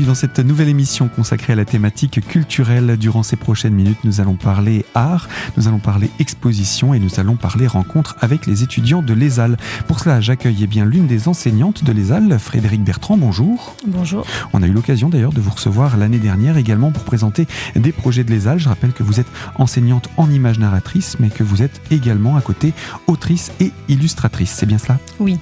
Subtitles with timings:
[0.00, 2.96] bienvenue dans cette nouvelle émission consacrée à la thématique culturelle.
[2.96, 7.36] Durant ces prochaines minutes, nous allons parler art, nous allons parler exposition et nous allons
[7.36, 9.56] parler rencontre avec les étudiants de l'ESAL.
[9.88, 13.16] Pour cela, j'accueille eh bien l'une des enseignantes de l'ESAL, Frédéric Bertrand.
[13.16, 13.76] Bonjour.
[13.86, 14.24] Bonjour.
[14.52, 18.24] On a eu l'occasion d'ailleurs de vous recevoir l'année dernière également pour présenter des projets
[18.24, 18.58] de l'ESAL.
[18.58, 22.40] Je rappelle que vous êtes enseignante en image narratrice, mais que vous êtes également à
[22.40, 22.72] côté
[23.06, 24.52] autrice et illustratrice.
[24.52, 24.98] C'est bien cela?
[25.18, 25.38] Oui.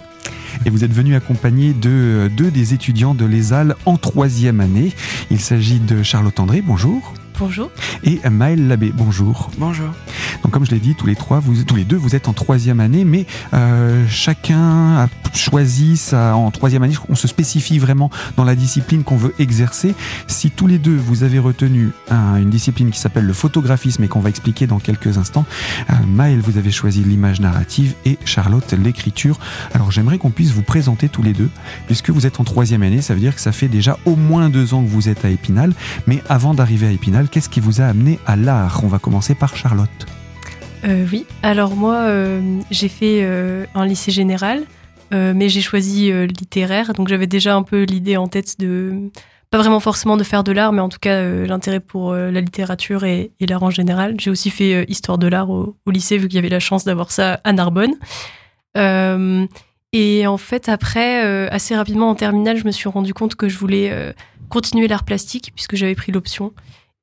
[0.65, 4.93] Et vous êtes venu accompagné de deux des étudiants de l'ESAL en troisième année.
[5.31, 7.15] Il s'agit de Charlotte André, bonjour.
[7.39, 7.71] Bonjour.
[8.03, 9.51] Et Maël Labbé, bonjour.
[9.59, 9.91] Bonjour.
[10.43, 12.81] Donc comme je l'ai dit, tous les trois, tous les deux, vous êtes en troisième
[12.81, 16.95] année, mais euh, chacun a choisi ça en troisième année.
[17.09, 19.95] On se spécifie vraiment dans la discipline qu'on veut exercer.
[20.27, 24.21] Si tous les deux vous avez retenu une discipline qui s'appelle le photographisme et qu'on
[24.21, 25.45] va expliquer dans quelques instants,
[25.91, 29.39] euh, Maël, vous avez choisi l'image narrative et Charlotte l'écriture.
[29.75, 31.51] Alors j'aimerais qu'on puisse vous présenter tous les deux,
[31.87, 33.03] puisque vous êtes en troisième année.
[33.03, 35.31] Ça veut dire que ça fait déjà au moins deux ans que vous êtes à
[35.31, 35.73] Épinal.
[36.07, 38.81] Mais avant d'arriver à Épinal, qu'est-ce qui vous a amené à l'art?
[38.85, 40.07] On va commencer par Charlotte.
[40.85, 44.65] Euh, oui, alors moi, euh, j'ai fait euh, un lycée général,
[45.11, 49.11] mais j'ai choisi littéraire, donc j'avais déjà un peu l'idée en tête de,
[49.51, 53.05] pas vraiment forcément de faire de l'art, mais en tout cas l'intérêt pour la littérature
[53.05, 54.17] et, l'art en général.
[54.21, 56.85] J'ai aussi fait histoire de l'art au, au, lycée, vu qu'il y avait la chance
[56.85, 57.95] d'avoir ça à Narbonne.
[58.75, 63.57] et en fait, après, assez rapidement en terminale, je me suis rendu compte que je
[63.57, 64.15] voulais
[64.51, 66.53] continuer l'art plastique, puisque j'avais pris l'option.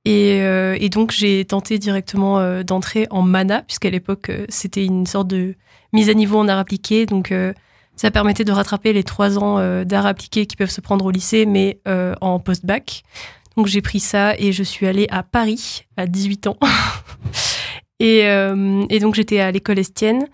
[0.08, 5.08] Euh, et, donc j'ai tenté directement euh, d'entrer en MANA, puisqu'à l'époque euh, c'était une
[5.08, 5.56] sorte de
[5.94, 7.06] mise à niveau en art appliqué.
[7.06, 7.34] Donc
[7.95, 11.45] ça permettait de rattraper les trois ans d'art appliqué qui peuvent se prendre au lycée,
[11.45, 11.80] mais
[12.20, 13.03] en post-bac.
[13.56, 16.58] Donc j'ai pris ça et je suis allée à Paris à 18 ans.
[18.02, 18.20] et,
[18.89, 20.28] et, donc j'étais à l'école Estienne.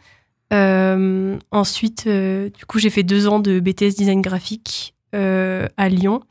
[1.51, 6.21] ensuite, du coup, j'ai fait deux ans de BTS design graphique à Lyon.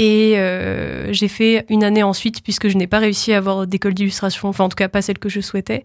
[0.00, 3.92] Et euh, j'ai fait une année ensuite, puisque je n'ai pas réussi à avoir d'école
[3.92, 5.84] d'illustration, enfin en tout cas pas celle que je souhaitais,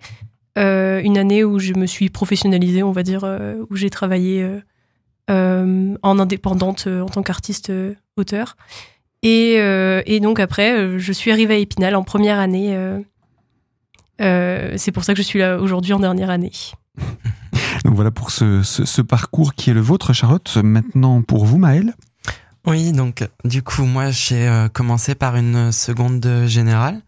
[0.57, 4.49] euh, une année où je me suis professionnalisée, on va dire, euh, où j'ai travaillé
[5.27, 7.73] en indépendante en tant qu'artiste
[8.15, 8.55] auteur.
[9.21, 9.59] Et,
[10.21, 12.73] donc après, je suis arrivée à Épinal en première année.
[14.17, 16.53] c'est pour ça que je suis là aujourd'hui en dernière année.
[17.83, 20.57] Donc voilà pour ce, ce, ce, parcours qui est le vôtre, Charlotte.
[20.63, 21.93] Maintenant pour vous, Maëlle
[22.65, 27.01] oui, donc du coup, moi j'ai euh, commencé par une seconde générale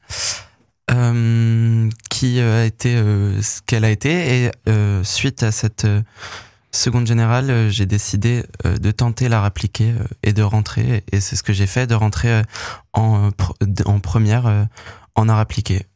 [0.91, 2.95] euh, qui euh, a été
[3.41, 4.51] ce qu'elle a été et
[5.03, 5.87] suite à cette
[6.71, 11.53] seconde générale, j'ai décidé de tenter la appliquée et de rentrer et c'est ce que
[11.53, 12.43] j'ai fait, de rentrer
[12.93, 13.31] en,
[13.85, 14.67] en première
[15.15, 15.87] en art appliqué.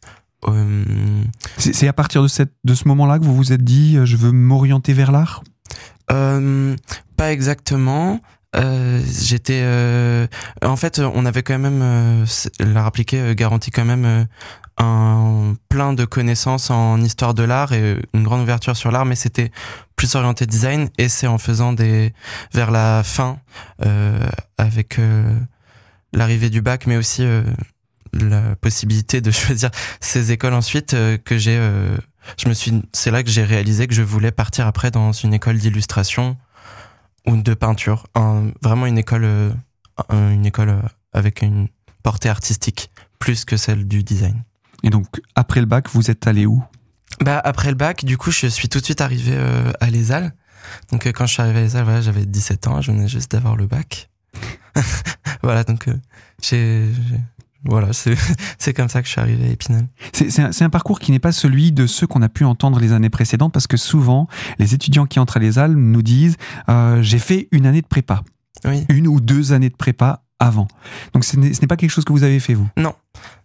[1.57, 4.31] C'est à partir de, cette, de ce moment-là que vous vous êtes dit je veux
[4.31, 5.44] m'orienter vers l'art?
[6.07, 8.19] Pas exactement.
[8.57, 10.28] Euh, j'étais euh,
[10.62, 12.25] en fait on avait quand même euh,
[12.59, 14.25] l'art appliqué euh, garantit quand même euh,
[14.78, 19.16] un plein de connaissances en histoire de l'art et une grande ouverture sur l'art mais
[19.16, 19.51] c'était
[19.95, 22.13] plus orienté design et c'est en faisant des
[22.53, 23.39] vers la fin
[24.57, 25.00] avec
[26.12, 27.25] l'arrivée du bac mais aussi
[28.13, 29.69] la possibilité de choisir
[30.00, 31.57] ces écoles ensuite que j'ai
[32.38, 35.33] je me suis c'est là que j'ai réalisé que je voulais partir après dans une
[35.33, 36.38] école d'illustration
[37.27, 38.07] ou de peinture,
[38.61, 39.51] vraiment une école, euh,
[40.09, 40.81] une école euh,
[41.13, 41.67] avec une
[42.03, 44.43] portée artistique plus que celle du design.
[44.83, 46.63] Et donc après le bac, vous êtes allé où?
[47.19, 50.33] Bah après le bac, du coup, je suis tout de suite arrivé euh, à l'ESAL.
[50.91, 53.67] Donc quand je suis arrivé à voilà, j'avais 17 ans, je venais juste d'avoir le
[53.67, 54.09] bac.
[55.43, 55.88] voilà, donc
[56.41, 56.89] j'ai
[57.63, 57.89] voilà,
[58.57, 59.88] c'est comme ça que je suis arrivé à Épinal.
[60.13, 62.94] C'est un, un, parcours qui n'est pas celui de ceux qu'on a pu entendre les
[62.94, 64.27] années précédentes, parce que souvent,
[64.59, 66.38] les étudiants qui entrent à l'ESAL nous disent
[66.69, 68.23] euh, j'ai fait une année de prépa,
[68.66, 68.85] oui.
[68.89, 70.67] une ou deux années de prépa avant.
[71.13, 72.67] Donc ce n'est pas quelque chose que vous avez fait vous?
[72.75, 72.95] Non,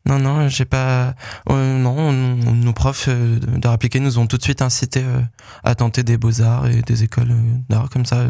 [0.07, 1.15] non, non, j'ai pas.
[1.51, 5.21] Euh, non, nos profs euh, d'art appliqué nous ont tout de suite incité euh,
[5.63, 7.35] à tenter des beaux arts et des écoles
[7.69, 8.27] d'art comme ça.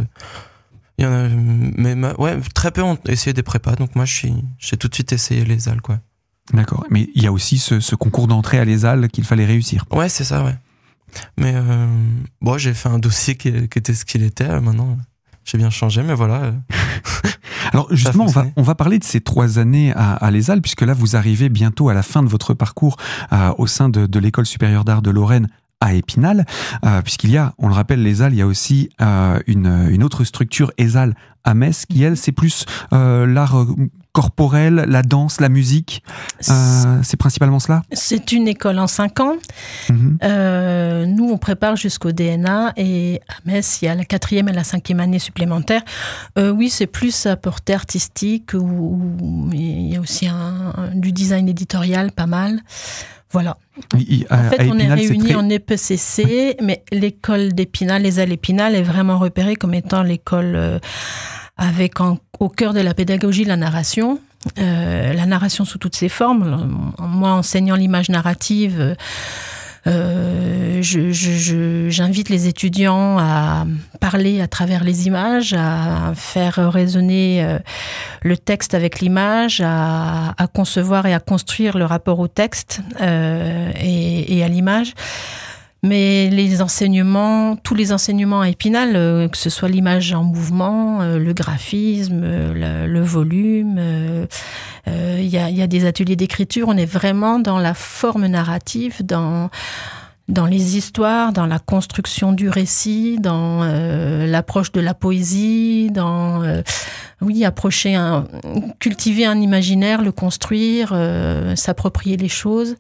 [0.99, 4.77] Il y en a, mais ouais, très peu ont essayé des prépas, donc moi j'ai
[4.79, 5.99] tout de suite essayé les AL, quoi.
[6.53, 9.85] D'accord, mais il y a aussi ce, ce concours d'entrée à l'ESAL qu'il fallait réussir.
[9.91, 10.55] Ouais, c'est ça, ouais.
[11.37, 11.87] Mais euh,
[12.41, 14.49] bon, j'ai fait un dossier qui, qui était ce qu'il était.
[14.49, 14.97] Euh, maintenant,
[15.45, 16.43] j'ai bien changé, mais voilà.
[16.43, 16.53] Euh.
[17.73, 20.83] Alors justement, on va, on va parler de ces trois années à, à l'ESAL, puisque
[20.83, 22.97] là, vous arrivez bientôt à la fin de votre parcours
[23.33, 25.49] euh, au sein de, de l'École supérieure d'art de Lorraine
[25.81, 26.47] à Épinal,
[26.85, 30.03] euh, puisqu'il y a, on le rappelle, l'ESAL, il y a aussi euh, une, une,
[30.03, 31.15] autre structure ESAL
[31.45, 33.67] à Metz, qui elle, c'est plus l'art
[34.13, 36.03] corporel, la danse, la musique.
[36.41, 37.83] c'est principalement cela?
[37.93, 39.37] C'est une école en cinq ans.
[39.89, 40.19] Mhm.
[41.15, 44.65] nous, on prépare jusqu'au DNA et à Metz, il y a la quatrième et la
[44.65, 45.83] cinquième année supplémentaire.
[46.37, 48.99] oui, c'est plus à portée artistique ou
[49.53, 52.63] il y a aussi un, du design éditorial pas mal.
[53.33, 53.57] Voilà.
[53.95, 59.19] en fait, on est réunis en EPCC, mais l'école d'Épinal, les Alles Épinal, est vraiment
[59.19, 60.79] repérée comme étant l'école euh,
[61.57, 61.95] avec
[62.39, 64.21] au cœur de la pédagogie la narration.
[64.59, 66.93] Euh, la narration sous toutes ses formes.
[66.99, 68.95] Moi, enseignant l'image narrative,
[69.87, 73.67] euh, j'invite les étudiants à
[74.01, 77.59] parler à travers les images, à faire résonner euh,
[78.23, 84.43] le texte avec l'image, à, concevoir et à construire le rapport au texte euh, et,
[84.43, 84.95] à l'image.
[85.83, 91.33] Mais les enseignements, tous les enseignements à Épinal, que ce soit l'image en mouvement, le
[91.33, 93.79] graphisme, le, volume,
[94.87, 99.51] il y, a, des ateliers d'écriture, on est vraiment dans la forme narrative, dans,
[100.29, 106.63] les histoires, dans la construction du récit, dans euh, l'approche de la poésie, dans euh,
[107.21, 108.27] oui approcher un,
[108.79, 112.77] cultiver un imaginaire, le construire, euh, s'approprier les choses.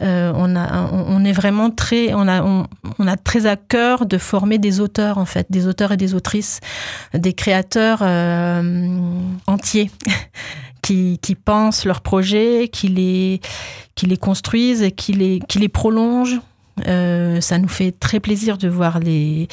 [0.00, 4.58] On a, on est vraiment très, on a, on, a très à cœur de former
[4.58, 6.60] des auteurs en fait, des auteurs et des autrices,
[7.14, 8.02] des créateurs
[9.46, 9.90] entiers.
[10.82, 13.40] qui, pensent leurs projets, qui les,
[13.94, 16.40] qui les construisent et qui les, qui les prolongent.
[16.86, 19.48] Euh, ça nous fait très plaisir de voir les,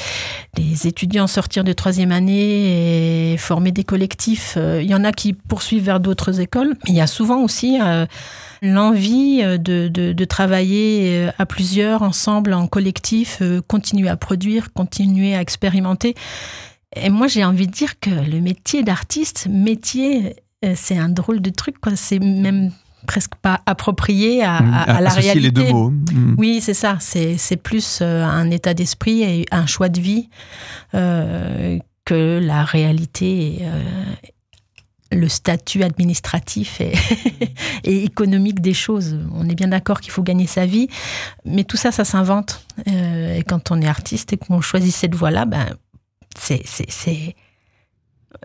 [0.85, 4.55] étudiants sortir de troisième année former des collectifs.
[4.57, 7.41] Euh, il y en a qui poursuivent vers d'autres écoles, mais il y a souvent
[7.41, 8.05] aussi euh,
[8.61, 15.41] l'envie de, de, de, travailler à plusieurs, ensemble, en collectif, continuer à produire, continuer à
[15.41, 16.15] expérimenter.
[16.95, 20.35] Et moi, j'ai envie de dire que le métier d'artiste, métier
[20.65, 21.75] euh, c'est un drôle de truc.
[21.95, 22.71] C'est même
[23.05, 25.01] presque pas approprié à, mmh.
[25.01, 25.39] la réalité.
[25.39, 25.91] les deux mots.
[25.91, 26.35] Mmh.
[26.37, 26.97] Oui, c'est ça.
[26.99, 30.29] C'est plus euh, un état d'esprit et un choix de vie
[30.93, 33.59] euh, que la réalité,
[35.11, 36.93] le statut administratif et,
[37.83, 39.19] économique des choses.
[39.33, 40.87] On est bien d'accord qu'il faut gagner sa vie,
[41.43, 42.65] mais tout ça, ça s'invente.
[42.85, 45.67] et quand on est artiste et qu'on choisit cette voie-là, ben,
[46.37, 47.35] c'est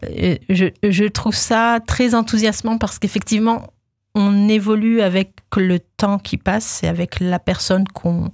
[0.05, 3.73] euh, je, trouve ça très enthousiasmant parce qu'effectivement,
[4.15, 8.31] on évolue avec le temps qui passe et avec la personne qu'on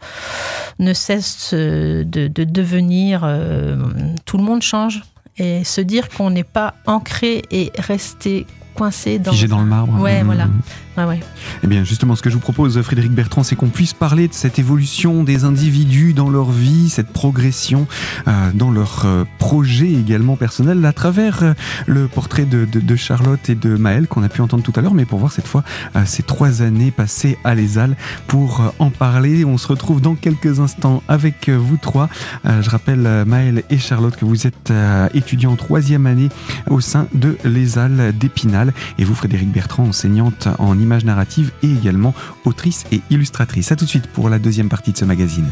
[0.79, 3.23] ne cesse de, devenir.
[3.25, 3.77] Euh,
[4.25, 5.03] tout le monde change.
[5.39, 9.33] Et se dire qu'on n'est pas ancré et resté coincé dans...
[9.33, 10.01] Figé dans le marbre.
[10.01, 10.49] Ouais, voilà.
[11.07, 11.21] Ouais,
[11.63, 14.35] Eh bien, justement, ce que je vous propose, Frédéric Bertrand, c'est qu'on puisse parler de
[14.35, 17.87] cette évolution des individus dans leur vie, cette progression
[18.27, 21.55] euh, dans leur euh, projet également personnel, à travers euh,
[21.87, 25.05] le portrait de, Charlotte et de Maëlle qu'on a pu entendre tout à l'heure, mais
[25.05, 25.63] pour voir cette fois
[26.05, 27.97] ces trois années passées à l'ESAL
[28.27, 29.45] pour en parler.
[29.45, 32.09] On se retrouve dans quelques instants avec vous trois.
[32.45, 34.73] je rappelle, Maëlle et Charlotte, que vous êtes
[35.15, 36.29] étudiants en troisième année
[36.69, 42.15] au sein de l'ESAL d'Épinal, et vous, Frédéric Bertrand, enseignante en image narrative et également
[42.47, 43.71] autrice et illustratrice.
[43.73, 45.47] A tout de suite pour la deuxième partie de ce magazine.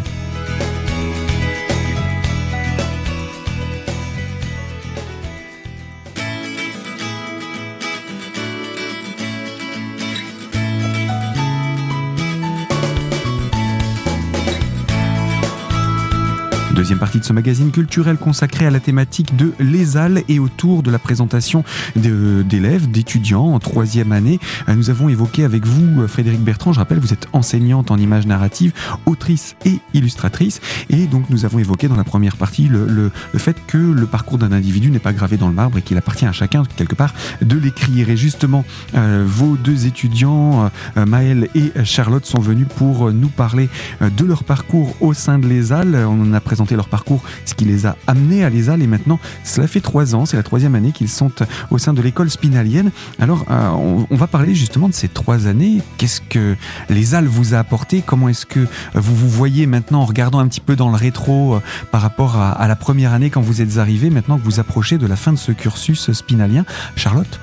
[16.86, 20.92] Deuxième partie de ce magazine culturel consacré à la thématique de l'ESAL et autour de
[20.92, 21.64] la présentation
[21.96, 24.38] d'élèves, d'étudiants en troisième année.
[24.68, 28.28] Euh, nous avons évoqué avec vous, Frédéric Bertrand, je rappelle, vous êtes enseignante en images
[28.28, 28.72] narratives,
[29.04, 30.60] autrice et illustratrice.
[30.88, 34.52] Et donc nous avons évoqué dans la première partie le, fait que le parcours d'un
[34.52, 37.58] individu n'est pas gravé dans le marbre et qu'il appartient à chacun, quelque part, de
[37.58, 38.10] l'écrire.
[38.10, 38.64] Et justement,
[38.94, 43.68] euh, vos deux étudiants, euh, Maëlle et Charlotte, sont venus pour nous parler
[44.00, 45.96] de leur parcours au sein de l'ESAL.
[46.08, 48.82] On en a présenté leur parcours, ce qui les a amenés à l'ESAL.
[48.82, 51.30] Et maintenant, cela fait trois ans, c'est la troisième année qu'ils sont
[51.70, 52.90] au sein de l'école spinalienne.
[53.18, 55.82] Alors, euh, on, va parler justement de ces trois années.
[55.98, 56.56] Qu'est-ce que
[56.88, 58.02] l'ESAL vous a apporté?
[58.04, 61.56] Comment est-ce que vous vous voyez maintenant en regardant un petit peu dans le rétro
[61.56, 64.98] euh, par rapport à, la première année quand vous êtes arrivé, maintenant que vous approchez
[64.98, 66.64] de la fin de ce cursus spinalien?
[66.96, 67.40] Charlotte?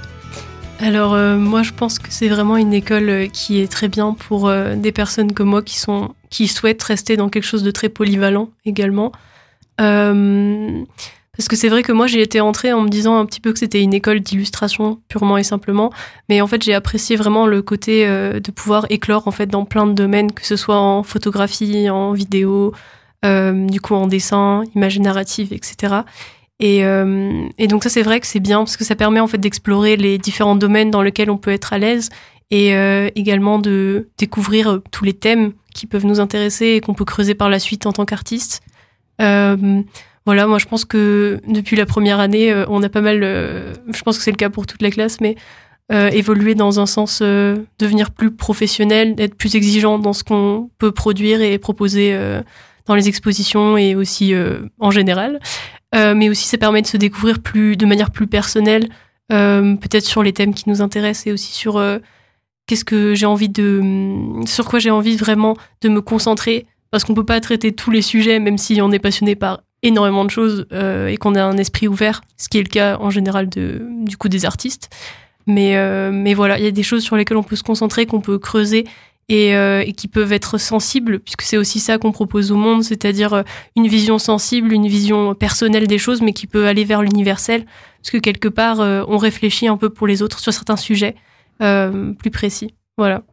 [0.79, 4.51] Alors euh, moi je pense que c'est vraiment une école qui est très bien pour
[4.51, 8.49] des personnes comme moi qui sont qui souhaitent rester dans quelque chose de très polyvalent
[8.65, 9.11] également.
[9.81, 10.83] Euh,
[11.35, 13.53] parce que c'est vrai que moi j'ai été entrée en me disant un petit peu
[13.53, 15.91] que c'était une école d'illustration purement et simplement,
[16.29, 19.65] mais en fait j'ai apprécié vraiment le côté euh, de pouvoir éclore en fait dans
[19.65, 22.73] plein de domaines, que ce soit en photographie, en vidéo,
[23.25, 26.01] euh, du coup en dessin, image narrative, etc.
[26.65, 26.77] Et,
[27.57, 29.97] et donc ça c'est vrai que c'est bien parce que ça permet en fait d'explorer
[29.97, 32.09] les différents domaines dans lesquels on peut être à l'aise
[32.51, 32.69] et
[33.15, 37.49] également de découvrir tous les thèmes qui peuvent nous intéresser et qu'on peut creuser par
[37.49, 38.61] la suite en tant qu'artiste.
[39.19, 44.17] voilà, moi je pense que depuis la première année, on a pas mal, je pense
[44.17, 45.35] que c'est le cas pour toute la classe, mais
[45.91, 50.69] euh, évoluer dans un sens euh, devenir plus professionnel, être plus exigeant dans ce qu'on
[50.77, 52.41] peut produire et proposer euh,
[52.85, 54.33] dans les expositions et aussi
[54.79, 55.39] en général.
[55.93, 58.89] Mais aussi, ça permet de se découvrir plus, de manière plus personnelle,
[59.29, 61.81] peut-être sur les thèmes qui nous intéressent et aussi sur
[62.67, 67.13] qu'est-ce que j'ai envie de, sur quoi j'ai envie vraiment de me concentrer, parce qu'on
[67.13, 70.65] peut pas traiter tous les sujets, même si on est passionné par énormément de choses
[70.71, 74.29] et qu'on a un esprit ouvert, ce qui est le cas en général du coup
[74.29, 74.89] des artistes.
[75.45, 78.05] Mais, euh, mais voilà, il y a des choses sur lesquelles on peut se concentrer,
[78.05, 78.85] qu'on peut creuser
[79.29, 82.83] et, euh, et, qui peuvent être sensibles, puisque c'est aussi ça qu'on propose au monde,
[82.83, 83.43] c'est-à-dire euh,
[83.75, 87.65] une vision sensible, une vision personnelle des choses, mais qui peut aller vers l'universel,
[88.01, 91.15] parce que quelque part, on réfléchit un peu pour les autres sur certains sujets
[91.59, 92.73] plus précis.
[92.97, 93.23] Voilà.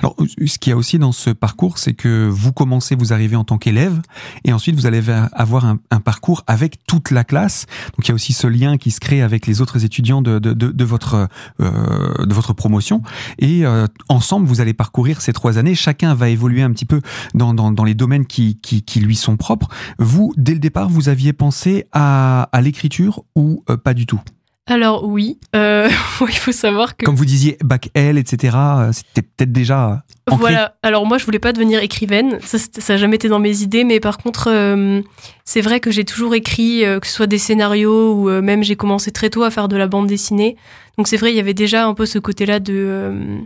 [0.00, 3.36] Alors, ce qu'il y a aussi dans ce parcours, c'est que vous commencez, vous arrivez
[3.36, 4.00] en tant qu'élève,
[4.44, 7.66] et ensuite vous allez avoir un, parcours avec toute la classe.
[7.96, 10.84] Donc, il y a aussi ce lien qui se crée avec les autres étudiants de,
[10.84, 11.28] votre
[11.60, 13.02] euh, de votre promotion.
[13.38, 15.74] Et euh, ensemble, vous allez parcourir ces trois années.
[15.74, 17.00] Chacun va évoluer un petit peu
[17.34, 19.68] dans, dans, les domaines qui, qui, qui, lui sont propres.
[19.98, 24.20] Vous, dès le départ, vous aviez pensé à, à l'écriture ou euh, pas du tout?
[24.66, 25.88] Alors oui, euh,
[26.20, 27.04] il faut savoir que...
[27.04, 30.04] Comme vous disiez, bac L, etc., euh, c'était peut-être déjà...
[30.26, 30.38] Ancré.
[30.38, 32.58] Voilà, alors moi je voulais pas devenir écrivaine, ça
[32.92, 35.00] n'a jamais été dans mes idées, mais par contre euh,
[35.44, 39.10] c'est vrai que j'ai toujours écrit, que ce soit des scénarios ou même j'ai commencé
[39.10, 40.56] très tôt à faire de la bande dessinée.
[40.98, 43.40] Donc c'est vrai, il y avait déjà un peu ce côté-là de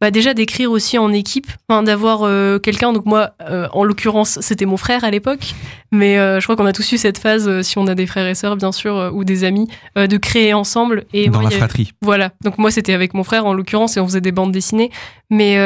[0.00, 2.92] bah déjà d'écrire aussi en équipe, enfin, d'avoir euh, quelqu'un.
[2.92, 5.54] Donc moi, euh, en l'occurrence, c'était mon frère à l'époque,
[5.90, 8.26] mais euh, je crois qu'on a tous eu cette phase, si on a des frères
[8.26, 11.04] et sœurs bien sûr, ou des amis, de créer ensemble.
[11.12, 11.92] Et Dans la fratrie.
[12.00, 12.30] Voilà.
[12.42, 14.90] Donc moi, c'était avec mon frère en l'occurrence, et on faisait des bandes dessinées.
[15.30, 15.58] Mais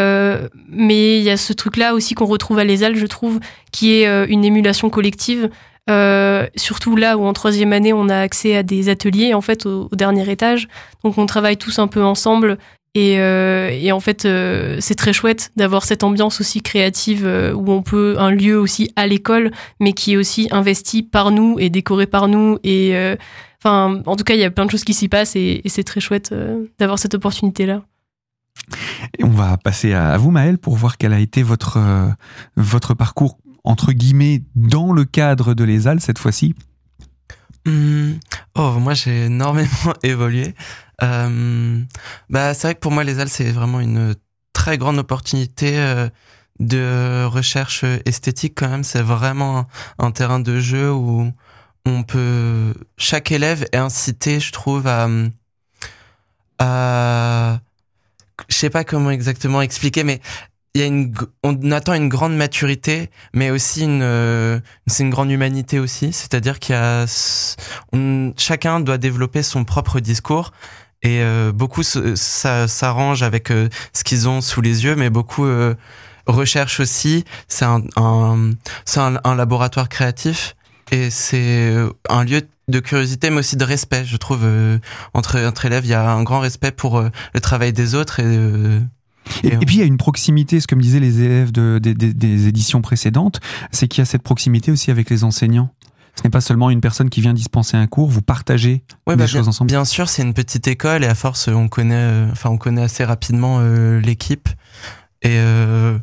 [0.69, 3.39] mais il y a ce truc-là aussi qu'on retrouve à l'ESAL, je trouve,
[3.71, 5.51] qui est une émulation collective.
[6.57, 9.89] surtout là où en troisième année on a accès à des ateliers en fait au,
[9.93, 10.69] dernier étage
[11.03, 12.57] donc on travaille tous un peu ensemble
[12.95, 17.55] et, euh, et, en fait, euh, c'est très chouette d'avoir cette ambiance aussi créative euh,
[17.55, 21.57] où on peut un lieu aussi à l'école, mais qui est aussi investi par nous
[21.59, 22.59] et décoré par nous.
[22.65, 22.95] Et
[23.61, 25.69] enfin, en tout cas, il y a plein de choses qui s'y passent et, et
[25.71, 26.35] c'est très chouette
[26.79, 27.83] d'avoir cette opportunité-là.
[29.19, 31.79] Et on va passer à vous, Maëlle, pour voir quel a été votre
[32.57, 36.55] votre parcours entre guillemets dans le cadre de l'ESAL cette fois-ci.
[37.65, 38.15] Mmh.
[38.57, 39.69] Oh, moi j'ai énormément
[40.03, 40.55] évolué.
[41.03, 41.81] Euh,
[42.31, 44.15] bah, c'est vrai que pour moi, les Halles, c'est vraiment une
[44.53, 46.09] très grande opportunité euh,
[46.61, 48.85] de recherche esthétique quand même.
[48.85, 49.67] C'est vraiment
[49.99, 51.33] un, terrain de jeu où
[51.87, 55.09] on peut, chaque élève est incité, je trouve, à,
[56.59, 57.61] à
[58.49, 60.21] je sais pas comment exactement expliquer, mais
[60.75, 65.31] il y a une, on attend une grande maturité, mais aussi une, c'est une grande
[65.31, 66.13] humanité aussi.
[66.13, 67.05] C'est-à-dire qu'il y a,
[68.39, 70.53] chacun doit développer son propre discours
[71.03, 75.45] et euh, beaucoup ça s'arrange avec euh, ce qu'ils ont sous les yeux, mais beaucoup
[75.45, 75.75] euh,
[76.27, 77.25] recherchent aussi.
[77.49, 78.51] C'est un, un
[78.85, 80.55] c'est un, un, laboratoire créatif
[80.93, 81.75] et c'est
[82.09, 84.05] un lieu de curiosité, mais aussi de respect.
[84.05, 84.47] Je trouve
[85.15, 88.81] entre entre élèves, il y a un grand respect pour le travail des autres et
[89.45, 92.49] et, puis il y a une proximité, ce que me disaient les élèves de, des
[92.49, 93.41] éditions précédentes,
[93.71, 95.71] c'est qu'il y a cette proximité aussi avec les enseignants.
[96.15, 99.27] Ce n'est pas seulement une personne qui vient dispenser un cours, vous partagez des bah,
[99.27, 99.69] choses ensemble.
[99.69, 102.83] Bien sûr, c'est une petite école et à force, on connaît, euh, enfin, on connaît
[102.83, 104.49] assez rapidement euh, l'équipe.
[105.23, 105.99] Et euh,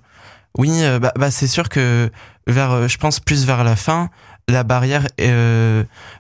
[0.57, 2.09] oui, bah, bah, c'est sûr que
[2.47, 4.09] vers, je pense plus vers la fin,
[4.47, 5.05] la barrière,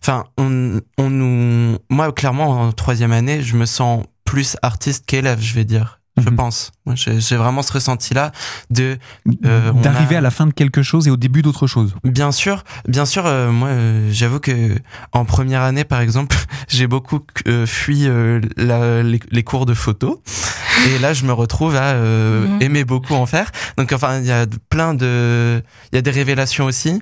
[0.01, 5.41] enfin, on, on nous, moi clairement en troisième année, je me sens plus artiste qu'élève,
[5.41, 6.35] je vais dire je mhm.
[6.35, 6.71] pense.
[6.95, 8.31] J'ai vraiment ce ressenti-là
[8.69, 8.97] de
[9.45, 11.95] euh, d'arriver à la fin de quelque chose et au début d'autre chose.
[12.03, 13.25] Bien sûr, bien sûr.
[13.25, 14.75] Euh, moi, euh, j'avoue que
[15.11, 16.35] en première année, par exemple,
[16.67, 17.19] j'ai beaucoup
[17.65, 18.07] fui
[18.57, 20.21] les, cours de photo
[20.87, 22.61] et là, je me retrouve à mhm.
[22.61, 23.51] aimer beaucoup en faire.
[23.77, 25.61] Donc, enfin, il y a plein de,
[25.91, 27.01] il y a des révélations aussi.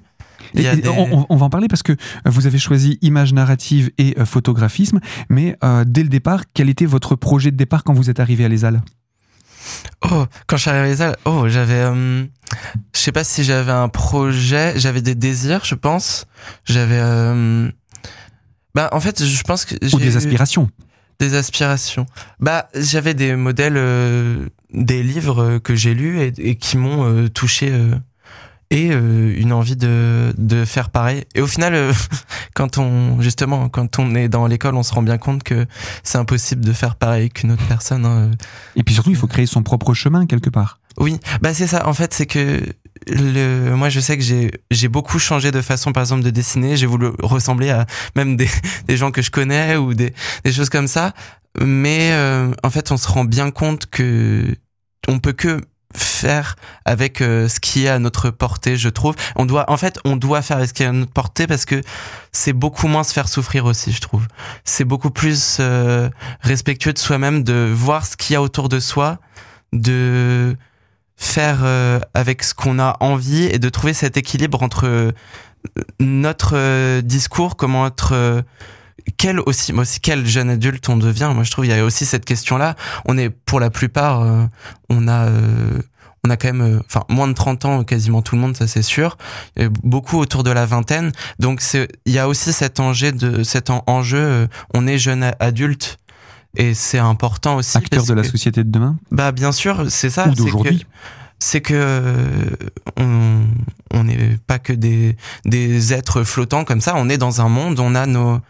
[0.56, 1.94] on, va en parler parce que
[2.26, 7.52] vous avez choisi image narrative et photographisme, mais dès le départ, quel était votre projet
[7.52, 8.82] de départ quand vous êtes arrivé à l'ESAL
[10.10, 12.24] Oh, quand je suis arrivé à oh, j'avais, euh,
[12.94, 16.26] je sais pas si j'avais un projet, j'avais des désirs, je pense.
[16.66, 17.70] J'avais, euh,
[18.76, 20.70] bah, en fait, je pense que ou des aspirations.
[21.20, 22.06] Des aspirations.
[22.40, 27.72] Bah, j'avais des modèles, euh, des livres que j'ai lus et, qui m'ont touché
[28.70, 31.24] et une envie de, de faire pareil.
[31.36, 31.94] Et au final,
[32.54, 35.66] quand on justement quand on est dans l'école, on se rend bien compte que
[36.04, 38.06] c'est impossible de faire pareil qu'une autre personne.
[38.06, 38.32] Hein.
[38.76, 40.80] Et puis surtout, il faut créer son propre chemin quelque part.
[40.98, 41.88] Oui, bah c'est ça.
[41.88, 42.62] En fait, c'est que
[43.08, 46.76] le, moi, je sais que j'ai j'ai beaucoup changé de façon, par exemple, de dessiner.
[46.76, 48.50] J'ai voulu ressembler à même des,
[48.88, 51.14] des gens que je connais ou des, des choses comme ça.
[51.62, 54.56] Mais euh, en fait, on se rend bien compte que
[55.08, 55.62] on peut que
[55.96, 59.16] faire avec euh, ce qui est à notre portée, je trouve.
[59.36, 61.66] On doit, en fait, on doit faire avec ce qui est à notre portée parce
[61.66, 61.82] que
[62.32, 64.28] c'est beaucoup moins se faire souffrir aussi, je trouve.
[64.64, 66.10] C'est beaucoup plus euh,
[66.42, 69.20] respectueux de soi-même, de voir ce qu'il y a autour de soi,
[69.74, 70.56] de
[71.16, 75.14] faire euh, avec ce qu'on a envie et de trouver cet équilibre entre
[76.00, 78.44] notre discours, comment être
[79.16, 81.32] quel aussi, moi aussi, quel jeune adulte on devient?
[81.34, 82.76] Moi, je trouve il y a aussi cette question-là.
[83.06, 84.46] On est, pour la plupart, euh,
[84.90, 85.82] on a, euh,
[86.26, 88.68] on a quand même, euh, enfin, moins de 30 ans, quasiment tout le monde, ça
[88.68, 89.18] c'est sûr.
[89.84, 91.12] beaucoup autour de la vingtaine.
[91.40, 94.48] Donc, c'est, il y a aussi cet enjeu de, cet enjeu.
[94.74, 95.98] on est jeune adulte.
[96.56, 97.78] Et c'est important aussi.
[97.78, 98.98] Acteur de la société de demain?
[99.12, 100.28] Bah, bien sûr, c'est ça.
[100.28, 100.86] Ou d'aujourd'hui?
[101.40, 102.18] c'est que
[102.98, 107.80] on n'est pas que des des êtres flottants comme ça on est dans un monde
[107.80, 108.42] on a nos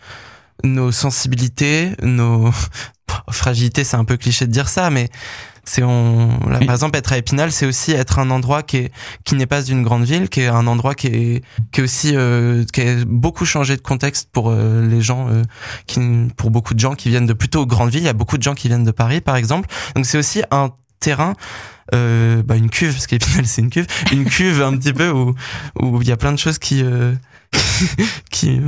[0.63, 2.51] nos sensibilités, nos
[3.31, 5.09] fragilités, c'est un peu cliché de dire ça, mais
[5.67, 8.91] c'est on là, par exemple être à Épinal c'est aussi être un endroit qui est
[9.25, 12.15] qui n'est pas une grande ville qui est un endroit qui est qui est aussi
[12.15, 15.43] euh, qui a beaucoup changé de contexte pour euh, les gens euh,
[15.85, 15.99] qui
[16.37, 18.03] pour beaucoup de gens qui viennent de plutôt grandes villes.
[18.03, 19.69] Il y a beaucoup de gens qui viennent de Paris par exemple.
[19.95, 21.33] Donc c'est aussi un terrain
[21.93, 25.35] euh, bah une cuve parce qu'Épinal c'est une cuve une cuve un petit peu où
[25.79, 26.83] où il y a plein de choses qui
[28.31, 28.61] qui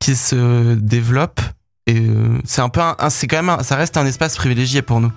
[0.00, 1.40] qui se développe
[1.86, 5.00] et euh, c'est un peu un, c'est quand même ça reste un espace privilégié pour
[5.00, 5.12] nous.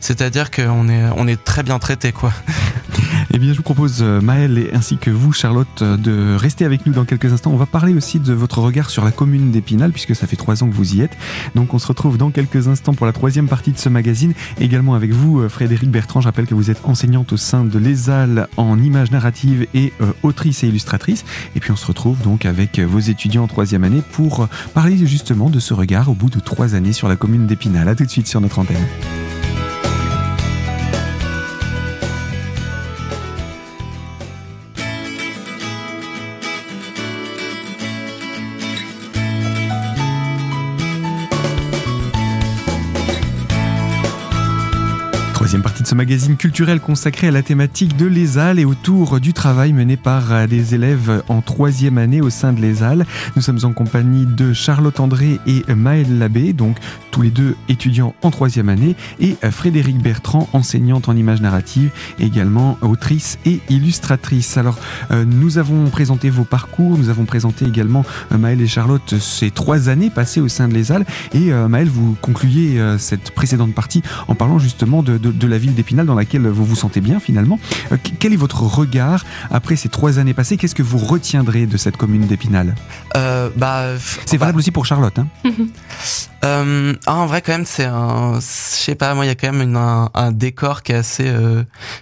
[0.00, 2.32] C'est-à-dire qu'on est on est très bien traité quoi
[3.36, 6.64] Eh bien, je vous propose, euh, Maëlle et ainsi que vous, Charlotte, euh, de rester
[6.64, 7.50] avec nous dans quelques instants.
[7.50, 10.64] On va parler aussi de votre regard sur la commune d'Épinal, puisque ça fait trois
[10.64, 11.18] ans que vous y êtes.
[11.54, 14.32] Donc, on se retrouve dans quelques instants pour la troisième partie de ce magazine.
[14.58, 16.22] Également avec vous, euh, Frédéric Bertrand.
[16.22, 20.64] Je rappelle que vous êtes enseignante au sein de l'ESAL en images narratives et autrice
[20.64, 21.26] et illustratrice.
[21.54, 25.50] Et puis, on se retrouve donc avec vos étudiants en troisième année pour parler justement
[25.50, 27.86] de ce regard au bout de trois années sur la commune d'Épinal.
[27.86, 28.86] À tout de suite sur notre antenne.
[45.86, 49.96] De ce magazine culturel consacré à la thématique de l'ESAL et autour du travail mené
[49.96, 53.06] par des élèves en troisième année au sein de l'ESAL.
[53.36, 56.76] Nous sommes en compagnie de Charlotte André et Maëlle Labbé, donc
[57.12, 62.78] tous les deux étudiants en troisième année, et Frédéric Bertrand, enseignante en images narratives, également
[62.82, 64.56] autrice et illustratrice.
[64.56, 64.78] Alors,
[65.12, 69.52] euh, nous avons présenté vos parcours, nous avons présenté également euh, Maëlle et Charlotte ces
[69.52, 74.02] trois années passées au sein de l'ESAL, et euh, Maëlle, vous concluez cette précédente partie
[74.26, 77.60] en parlant justement de de la ville d'Épinal dans laquelle vous vous sentez bien finalement.
[77.92, 80.56] Euh, quel est votre regard après ces trois années passées?
[80.56, 82.74] Qu'est-ce que vous retiendrez de cette commune d'Épinal?
[83.16, 83.90] Euh, bah,
[84.24, 85.18] C'est valable aussi pour Charlotte.
[85.18, 85.28] Hein
[86.44, 88.40] euh, ah, en vrai, quand même, c'est un.
[88.40, 91.32] Je sais pas, moi, il y a quand même un, décor qui est assez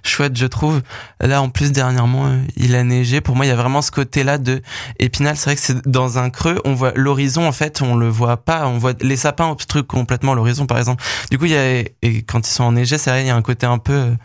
[0.02, 0.80] chouette, je trouve.
[1.20, 3.20] Là, en plus, dernièrement, il a neigé.
[3.20, 4.62] Pour moi, il y a vraiment ce côté-là de
[4.98, 5.36] Épinal.
[5.36, 6.60] C'est vrai que c'est dans un creux.
[6.64, 8.66] On voit l'horizon, en fait, on le voit pas.
[8.66, 11.02] On voit les sapins obstruent complètement l'horizon, par exemple.
[11.30, 11.80] Du coup, il y a.
[12.02, 14.16] Et quand ils sont enneigés, c'est vrai, il y a un côté un peu,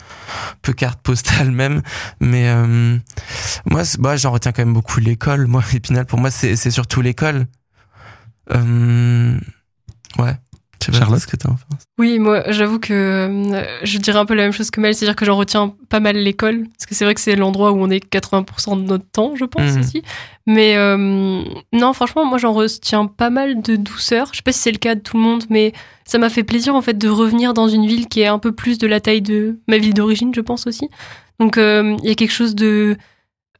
[0.76, 1.82] carte postale même.
[2.20, 2.98] Mais euh,
[3.70, 5.46] moi, moi j'en retiens quand même beaucoup l'école.
[5.46, 7.46] Moi, Épinal, pour moi, c'est surtout l'école.
[8.52, 9.38] Euh,
[10.18, 10.36] ouais.
[10.82, 11.36] Charlotte, que
[11.98, 15.16] Oui, moi, j'avoue que euh, je dirais un peu la même chose que Mel, c'est-à-dire
[15.16, 17.90] que j'en retiens pas mal l'école, parce que c'est vrai que c'est l'endroit où on
[17.90, 19.80] est 80% de notre temps, je pense mhm.
[19.80, 20.02] aussi.
[20.46, 24.28] Mais euh, non, franchement, moi, j'en retiens pas mal de douceur.
[24.32, 25.72] Je sais pas si c'est le cas de tout le monde, mais
[26.04, 28.52] ça m'a fait plaisir en fait de revenir dans une ville qui est un peu
[28.52, 30.88] plus de la taille de ma ville d'origine, je pense aussi.
[31.38, 32.96] Donc, euh, il y a quelque chose de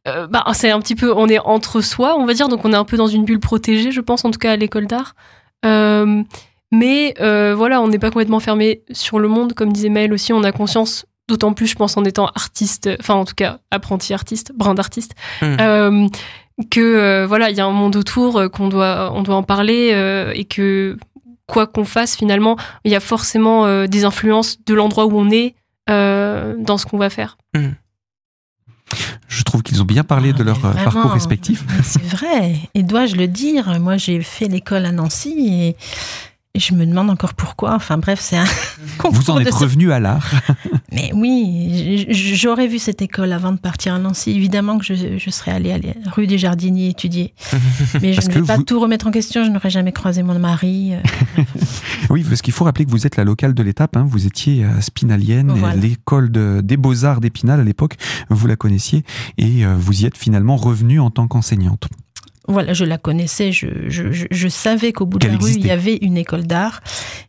[0.07, 2.77] bah, c'est un petit peu, on est entre soi, on va dire, donc on est
[2.77, 5.15] un peu dans une bulle protégée, je pense, en tout cas à l'école d'art.
[5.65, 6.23] Euh,
[6.73, 10.33] mais euh, voilà, on n'est pas complètement fermé sur le monde, comme disait Maëlle aussi,
[10.33, 14.15] on a conscience, d'autant plus je pense en étant artiste, enfin en tout cas apprenti
[14.15, 15.57] artiste, brin d'artiste, hmm.
[15.61, 16.07] euh,
[16.71, 19.91] que euh, voilà, il y a un monde autour, qu'on doit, on doit en parler
[20.35, 20.97] et que
[21.47, 25.57] quoi qu'on fasse finalement, il y a forcément des influences de l'endroit où on est
[25.89, 27.37] dans ce qu'on va faire.
[27.55, 27.71] Hmm.
[29.29, 31.65] Je trouve qu'ils ont bien parlé de ah, leur parcours respectif.
[31.85, 32.57] C'est vrai.
[32.75, 35.77] Et dois-je le dire, moi j'ai fait l'école à Nancy et
[36.57, 37.75] je me demande encore pourquoi.
[37.75, 38.45] Enfin bref, c'est un
[39.11, 40.33] Vous en êtes revenu à l'art.
[40.93, 44.33] Mais oui, j'aurais vu cette école avant de partir à Nancy.
[44.33, 47.35] Évidemment que je, serais allée, aller rue des Jardiniers étudier.
[48.03, 49.45] Mais je ne vais pas tout remettre en question.
[49.45, 50.95] Je n'aurais jamais croisé mon mari.
[50.95, 51.43] Euh.
[52.11, 53.97] oui, parce qu'il faut rappeler que vous êtes la locale de l'étape.
[53.97, 54.07] Hein.
[54.09, 57.97] Vous étiez spinalienne, l'école des beaux-arts d'Épinal à l'époque.
[58.29, 59.05] Vous la connaissiez
[59.39, 61.89] et euh, vous y êtes finalement revenue en tant qu'enseignante.
[62.49, 65.97] Voilà, je la connaissais, je, je, savais qu'au bout de la rue, il y avait
[65.97, 66.81] une école d'art.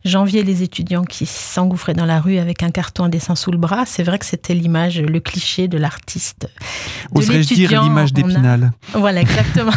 [0.06, 3.58] J'enviais les étudiants qui s'engouffraient dans la rue avec un carton à dessin sous le
[3.58, 3.86] bras.
[3.86, 6.50] C'est vrai que c'était l'image, le cliché de l'artiste.
[7.14, 9.74] Oserais-je dire l'image d'Épinal Voilà, exactement.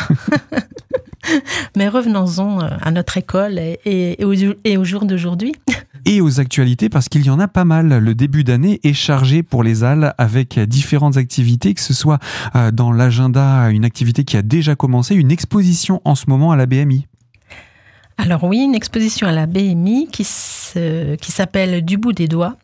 [1.77, 4.19] Mais revenons-en euh, à notre école et, et,
[4.65, 5.53] et au jour d'aujourd'hui
[6.05, 7.99] et aux actualités parce qu'il y en a pas mal.
[7.99, 12.19] Le début d'année est chargé pour les Halles avec différentes activités, que ce soit
[12.55, 16.57] euh, dans l'agenda une activité qui a déjà commencé, une exposition en ce moment à
[16.57, 17.07] la BMI.
[18.17, 22.57] Alors oui, une exposition à la BMI qui s'appelle Du bout des doigts,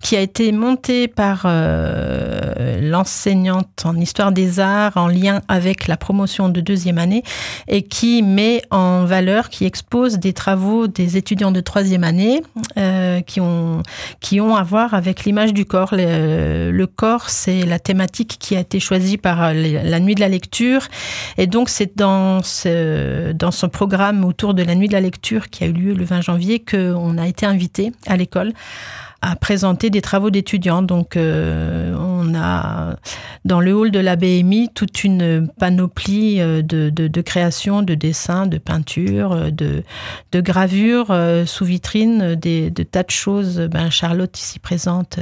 [0.00, 5.96] qui a été montée par euh, l'enseignante en histoire des arts en lien avec la
[5.96, 7.22] promotion de deuxième année
[7.68, 12.42] et qui met en valeur, qui expose des travaux des étudiants de troisième année
[12.78, 13.82] euh, qui, ont,
[14.20, 15.90] qui ont à voir avec l'image du corps.
[15.92, 20.86] Le, corps, c'est la thématique qui a été choisie par la nuit de la lecture
[21.36, 25.50] et donc c'est dans ce, dans son programme autour de la nuit de la lecture
[25.50, 28.52] qui a eu lieu le 20 janvier qu'on a été invité à l'école
[29.26, 30.82] à présenter des travaux d'étudiants.
[30.82, 32.96] Donc, euh, on a
[33.44, 37.94] dans le hall de la BMI toute une panoplie euh, de, de, de créations, de
[37.94, 39.82] dessins, de peintures, euh, de,
[40.30, 43.58] de gravures sous vitrine, des, de tas de choses.
[43.70, 45.18] Ben, Charlotte, ici présente,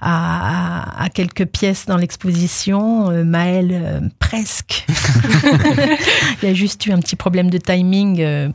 [0.00, 3.10] a, a, quelques pièces dans l'exposition.
[3.24, 4.86] Maëlle, presque.
[6.42, 8.52] Il y a juste eu un petit problème de timing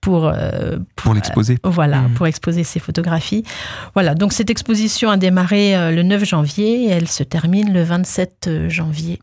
[0.00, 1.58] pour euh, pour, l'exposer.
[1.64, 2.14] Euh, voilà, mmh.
[2.14, 3.44] pour exposer ses photographies.
[3.94, 7.82] Voilà, donc cette exposition a démarré euh, le 9 janvier et elle se termine le
[7.82, 9.20] 27 janvier.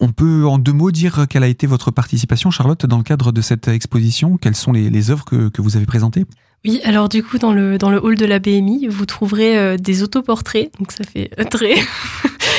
[0.00, 3.32] On peut en deux mots dire quelle a été votre participation, Charlotte, dans le cadre
[3.32, 4.36] de cette exposition?
[4.36, 6.26] Quelles sont les, les œuvres que, que vous avez présentées?
[6.64, 10.02] Oui, alors du coup, dans le, dans le hall de la BMI, vous trouverez des
[10.04, 11.74] autoportraits, donc ça fait très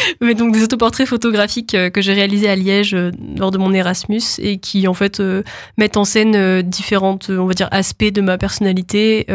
[0.21, 3.73] mais donc des autoportraits photographiques euh, que j'ai réalisés à Liège euh, lors de mon
[3.73, 5.43] Erasmus et qui en fait euh,
[5.77, 9.27] mettent en scène différentes, on va dire, aspects de ma personnalité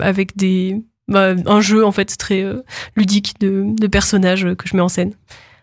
[0.00, 2.44] avec des bah, un jeu en fait très
[2.96, 5.12] ludique de, de personnages que je mets en scène.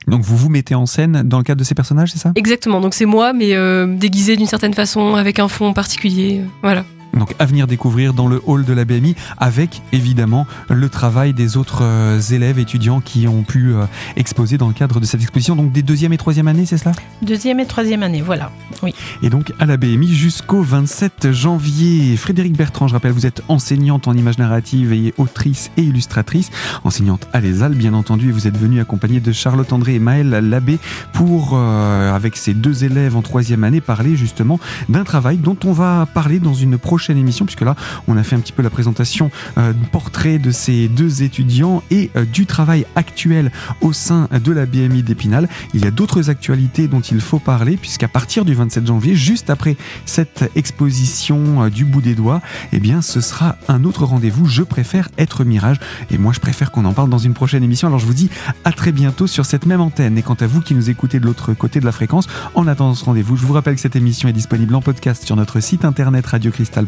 [0.08, 2.32] Donc vous vous mettez en scène dans le cadre de ces personnages, c'est ça?
[2.36, 2.82] Exactement.
[2.82, 3.56] Donc c'est moi, mais
[3.96, 6.42] déguisé d'une certaine façon, avec un fond particulier.
[6.62, 6.86] voilà.
[7.14, 11.58] Donc à venir découvrir dans le hall de la BMI avec évidemment le travail des
[11.58, 15.56] autres euh, élèves étudiants qui ont pu euh, exposer dans le cadre de cette exposition.
[15.56, 16.92] Donc des deuxième et troisième années, c'est cela?
[17.22, 18.52] Deuxième et troisième année, voilà.
[18.84, 18.94] Oui.
[19.24, 22.16] Et donc à la BMI jusqu'au 27 janvier.
[22.16, 26.52] Frédéric Bertrand, je rappelle, vous êtes enseignante en images narratives et autrice et illustratrice,
[26.84, 30.30] enseignante à l'ESAL bien entendu, et vous êtes venue accompagnée de Charlotte André et Maëlle
[30.30, 30.80] Labbé
[31.14, 35.72] pour, euh, avec ces deux élèves en troisième année, parler justement d'un travail dont on
[35.72, 37.78] va parler dans une prochaine prochaine émission, puisque là,
[38.10, 42.10] on a fait un petit peu la présentation euh, portrait de ces deux étudiants et
[42.18, 45.48] euh, du travail actuel au sein de la BMI d'Épinal.
[45.74, 49.50] Il y a d'autres actualités dont il faut parler, puisqu'à partir du 27 janvier, juste
[49.50, 52.42] après cette exposition euh, du bout des doigts,
[52.74, 54.46] eh bien, ce sera un autre rendez-vous.
[54.46, 55.80] Je préfère être Mirage,
[56.12, 57.88] et moi, je préfère qu'on en parle dans une prochaine émission.
[57.88, 58.30] Alors, je vous dis
[58.66, 60.18] à très bientôt sur cette même antenne.
[60.18, 62.94] Et quant à vous qui nous écoutez de l'autre côté de la fréquence, en attendant
[62.94, 65.86] ce rendez-vous, je vous rappelle que cette émission est disponible en podcast sur notre site
[65.86, 66.88] internet radiocristal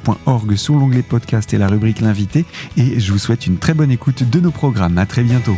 [0.55, 2.45] sur l'onglet podcast et la rubrique l'invité.
[2.77, 4.97] Et je vous souhaite une très bonne écoute de nos programmes.
[4.97, 5.57] À très bientôt.